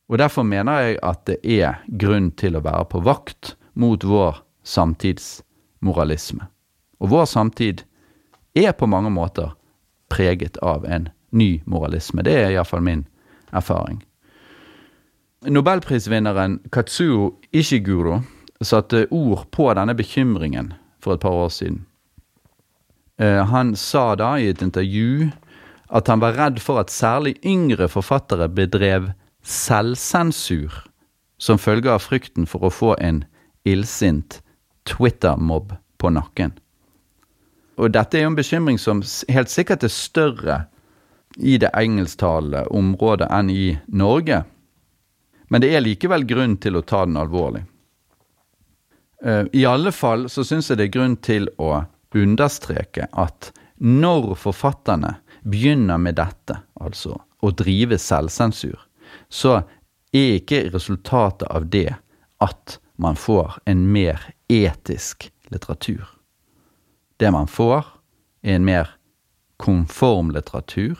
[0.08, 4.40] Og Derfor mener jeg at det er grunn til å være på vakt mot vår
[4.64, 6.48] samtidsmoralisme.
[7.04, 7.84] Og vår samtid
[8.56, 9.52] er på mange måter
[10.10, 12.24] preget av en ny moralisme.
[12.24, 13.04] Det er iallfall min
[13.52, 14.00] erfaring.
[15.46, 18.22] Nobelprisvinneren Katsuo Ishiguro
[18.62, 21.84] satte ord på denne bekymringen for et par år siden.
[23.20, 25.30] Eh, han sa da i et intervju
[25.88, 29.12] at han var redd for at særlig yngre forfattere bedrev
[29.48, 30.84] selvsensur
[31.40, 33.24] som følge av frykten for å få en
[33.68, 34.42] illsint
[34.88, 36.56] Twitter-mobb på nakken.
[37.78, 40.58] Og dette er jo en bekymring som helt sikkert er større
[41.38, 44.42] i det engelsktalende området enn i Norge.
[45.48, 47.64] Men det er likevel grunn til å ta den alvorlig.
[49.24, 51.86] Eh, I alle fall så syns jeg det er grunn til å
[52.18, 55.14] understreke at når forfatterne
[55.46, 58.80] begynner med dette, altså å drive selvsensur,
[59.30, 59.62] så
[60.12, 61.96] er ikke resultatet av det
[62.44, 66.06] at man får en mer etisk litteratur.
[67.18, 67.86] Det man får,
[68.42, 68.94] er en mer
[69.58, 70.98] konform litteratur,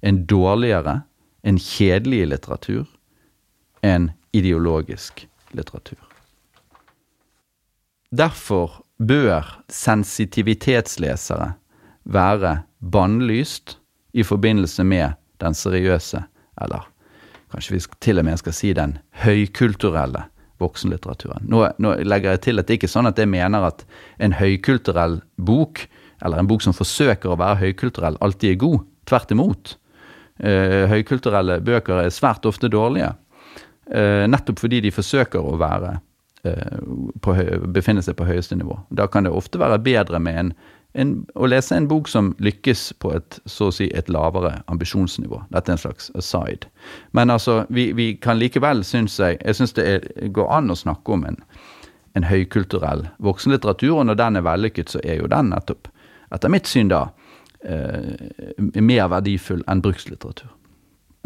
[0.00, 1.00] en dårligere,
[1.42, 2.86] en kjedelig litteratur,
[3.80, 6.00] en ideologisk litteratur.
[8.10, 11.52] Derfor bør sensitivitetslesere
[12.04, 13.78] være bannlyst
[14.12, 16.22] i forbindelse med den seriøse,
[16.62, 16.86] eller
[17.52, 20.26] Kanskje vi til og med skal si den høykulturelle
[20.62, 21.44] voksenlitteraturen.
[21.52, 23.84] Nå, nå, legger jeg til at det ikke er sånn at jeg mener at
[24.22, 25.84] en høykulturell bok,
[26.24, 28.86] eller en bok som forsøker å være høykulturell, alltid er god.
[29.06, 29.76] Tvert imot.
[30.42, 33.12] Eh, høykulturelle bøker er svært ofte dårlige.
[33.86, 35.92] Eh, nettopp fordi de forsøker å være
[36.48, 36.80] eh,
[37.22, 37.36] på,
[37.76, 38.80] befinne seg på høyeste nivå.
[38.90, 40.50] Da kan det ofte være bedre med en
[40.96, 45.42] en, å lese en bok som lykkes på et så å si et lavere ambisjonsnivå.
[45.52, 46.70] Dette er en slags aside.
[47.16, 50.78] Men altså, vi, vi kan likevel, syns jeg Jeg syns det er, går an å
[50.78, 51.38] snakke om en,
[52.16, 55.90] en høykulturell voksenlitteratur, og når den er vellykket, så er jo den nettopp
[56.34, 57.06] etter mitt syn da,
[57.62, 60.48] eh, mer verdifull enn brukslitteratur.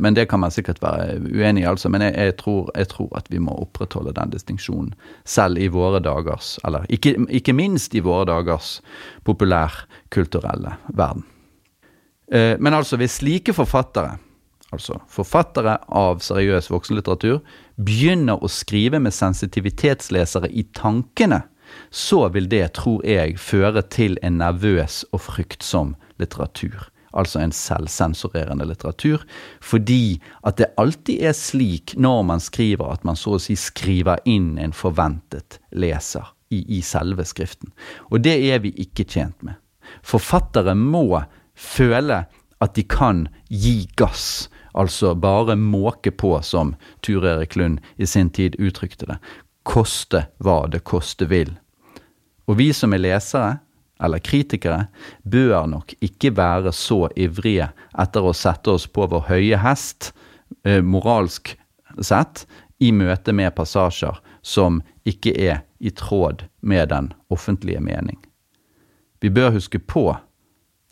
[0.01, 1.91] Men det kan man sikkert være uenig i, altså.
[1.93, 4.95] Men jeg, jeg, tror, jeg, tror, at vi må opprettholde den distinksjonen
[5.29, 8.79] selv i våre dagers, eller ikke, ikke minst i våre dagers
[9.29, 11.27] populærkulturelle verden.
[12.33, 14.17] Eh, men altså, hvis slike forfattere,
[14.73, 17.41] altså forfattere av seriøs voksenlitteratur,
[17.81, 21.45] begynner å skrive med sensitivitetslesere i tankene,
[21.95, 28.67] så vil det, tror jeg, føre til en nervøs og fryktsom litteratur altså en selvsensurerende
[28.69, 29.25] litteratur,
[29.61, 34.23] fordi at det alltid er slik når man skriver, at man så å si skriver
[34.29, 37.73] inn en forventet leser i, i selve skriften.
[38.11, 39.59] Og det er vi ikke tjent med.
[40.07, 41.23] Forfattere må
[41.55, 42.25] føle
[42.61, 48.31] at de kan gi gass, altså bare måke på, som Tur Erik Lund i sin
[48.31, 49.19] tid uttrykte det.
[49.67, 51.57] Koste hva det koste vil.
[52.51, 53.59] Og vi som er lesere,
[54.01, 54.87] eller kritikere,
[55.23, 60.13] bør nok ikke være så ivrige etter å sette oss på vår høye hest,
[60.65, 61.57] eh, moralsk
[62.01, 62.47] sett,
[62.81, 68.17] i møte med passasjer som ikke er i tråd med den offentlige mening.
[69.21, 70.07] Vi bør huske på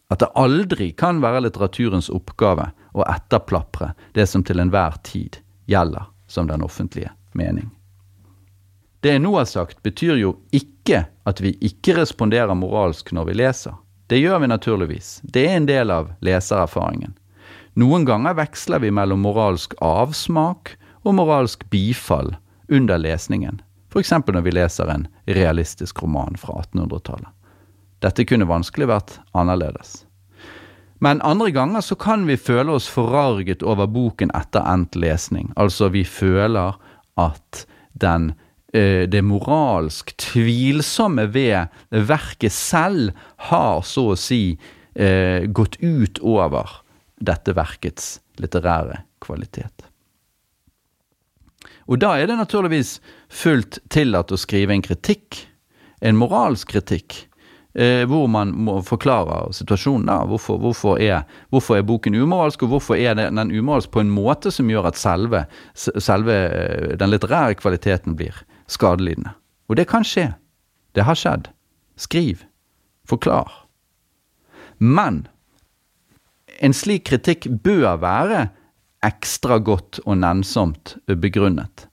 [0.09, 6.09] at det aldri kan være litteraturens oppgave å etterplapre det som til enhver tid gjelder
[6.28, 7.70] som den offentlige mening.
[9.00, 13.39] Det jeg nå har sagt, betyr jo ikke at vi ikke responderer moralsk når vi
[13.41, 13.76] leser.
[14.09, 15.20] Det gjør vi naturligvis.
[15.22, 17.14] Det er en del av lesererfaringen.
[17.78, 20.74] Noen ganger veksler vi mellom moralsk avsmak
[21.05, 22.34] og moralsk bifall
[22.68, 23.61] under lesningen,
[23.93, 24.12] f.eks.
[24.26, 27.30] når vi leser en realistisk roman fra 1800-tallet.
[28.03, 30.05] Dette kunne vanskelig vært annerledes.
[30.99, 35.53] Men andre ganger så kan vi føle oss forarget over boken etter endt lesning.
[35.57, 36.74] Altså vi føler
[37.18, 38.32] at den
[38.73, 43.14] det moralsk tvilsomme ved verket selv
[43.49, 44.59] har så å si
[44.99, 46.83] eh, gått ut over
[47.19, 49.87] dette verkets litterære kvalitet.
[51.89, 52.99] Og da er det naturligvis
[53.33, 55.41] fullt tillatt å skrive en kritikk,
[56.05, 57.16] en moralsk kritikk,
[57.73, 60.07] eh, hvor man må forklare situasjonen.
[60.07, 64.12] da, hvorfor, hvorfor, er, hvorfor, er, boken umoralsk, og hvorfor er den umoralsk på en
[64.12, 66.37] måte som gjør at selve, selve
[67.01, 69.35] den litterære kvaliteten blir skadelidende.
[69.69, 70.33] Og det kan skje.
[70.97, 71.51] Det har skjedd.
[71.97, 72.45] Skriv.
[73.09, 73.51] Forklar.
[74.79, 75.27] Men
[76.59, 78.49] en slik kritikk bør være
[79.05, 81.89] ekstra godt og nennsomt begrunnet.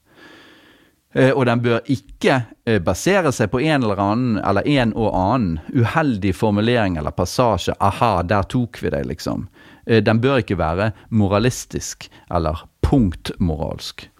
[1.16, 5.14] Eh, og den bør ikke eh, basere seg på en eller annen, eller en og
[5.16, 7.72] annen uheldig formulering eller passasje.
[7.78, 9.46] 'Aha, der tok vi det', liksom.
[9.86, 14.10] Eh, den bør ikke være moralistisk eller punktmoralsk.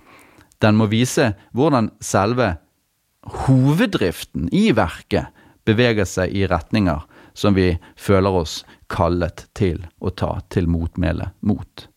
[0.62, 2.54] Den må vise hvordan selve
[3.46, 5.34] hoveddriften i verket
[5.66, 7.02] beveger seg i retninger
[7.36, 8.60] som vi føler oss
[8.92, 11.88] kallet til å ta til motmæle mot.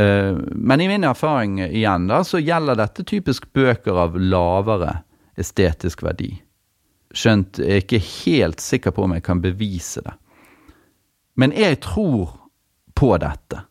[0.00, 5.02] Eh, men i min erfaring igjen da, så gjelder dette typisk bøker av lavere
[5.40, 6.32] estetisk verdi.
[7.14, 10.14] Skjønt jeg er ikke helt sikker på om jeg kan bevise det.
[11.38, 12.32] Men jeg tror
[12.96, 13.64] på dette.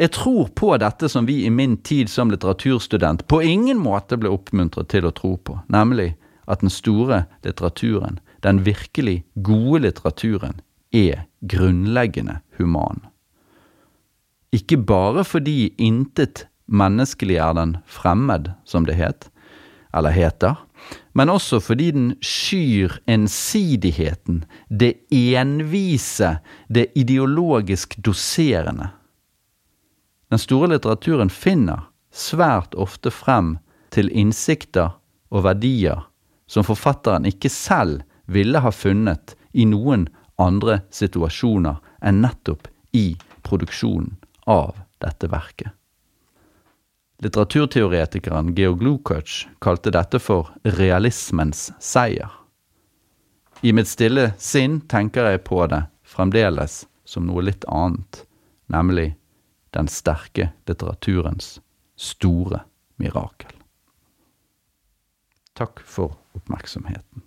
[0.00, 4.30] Jeg tror på dette som vi i min tid som litteraturstudent på ingen måte ble
[4.32, 6.14] oppmuntret til å tro på, nemlig
[6.48, 13.02] at den store litteraturen, den virkelig gode litteraturen, er grunnleggende human.
[14.56, 19.28] Ikke bare fordi intet menneskelig er den fremmed, som det het,
[19.92, 20.56] eller heter,
[21.12, 26.38] men også fordi den skyr ensidigheten, det envise,
[26.72, 28.94] det ideologisk doserende.
[30.30, 33.56] Den store litteraturen finner svært ofte frem
[33.90, 34.94] til innsikter
[35.30, 36.06] og verdier
[36.50, 40.06] som forfatteren ikke selv ville ha funnet i noen
[40.40, 43.16] andre situasjoner enn nettopp i
[43.46, 44.16] produksjonen
[44.46, 45.70] av dette verket.
[47.20, 52.30] Litteraturteoretikeren Georg Lukács kalte dette for realismens seier.
[53.60, 58.22] I mitt stille sinn tenker jeg på det fremdeles som noe litt annet,
[58.72, 59.10] nemlig
[59.70, 61.60] den sterke litteraturens
[61.96, 62.64] store
[62.96, 63.52] mirakel.
[65.54, 67.22] Takk for oppmerksomheten.